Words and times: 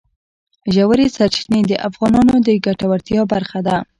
ژورې 0.75 1.07
سرچینې 1.15 1.61
د 1.69 1.73
افغانانو 1.87 2.35
د 2.47 2.49
ګټورتیا 2.65 3.21
برخه 3.33 3.59
ده. 3.67 3.77